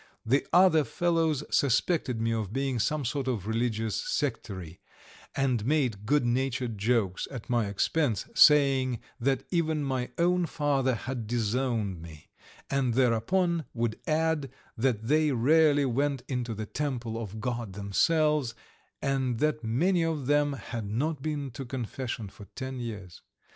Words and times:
The 0.25 0.47
other 0.51 0.83
fellows 0.83 1.43
suspected 1.51 2.19
me 2.19 2.31
of 2.33 2.51
being 2.51 2.79
some 2.79 3.05
sort 3.05 3.27
of 3.27 3.45
religious 3.45 3.95
sectary, 3.95 4.79
and 5.35 5.63
made 5.63 6.07
good 6.07 6.25
natured 6.25 6.79
jokes 6.79 7.27
at 7.29 7.51
my 7.51 7.67
expense, 7.67 8.25
saying 8.33 8.99
that 9.19 9.43
even 9.51 9.83
my 9.83 10.09
own 10.17 10.47
father 10.47 10.95
had 10.95 11.27
disowned 11.27 12.01
me, 12.01 12.31
and 12.67 12.95
thereupon 12.95 13.65
would 13.75 13.99
add 14.07 14.49
that 14.75 15.03
they 15.07 15.31
rarely 15.33 15.85
went 15.85 16.23
into 16.27 16.55
the 16.55 16.65
temple 16.65 17.21
of 17.21 17.39
God 17.39 17.73
themselves, 17.73 18.55
and 19.03 19.37
that 19.37 19.63
many 19.63 20.01
of 20.03 20.25
them 20.25 20.53
had 20.53 20.89
not 20.89 21.21
been 21.21 21.51
to 21.51 21.63
confession 21.63 22.27
for 22.27 22.45
ten 22.55 22.79
years. 22.79 23.21